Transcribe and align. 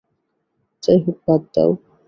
যাইহোক, 0.83 1.17
বাদ 1.25 1.41
দাও। 1.53 1.71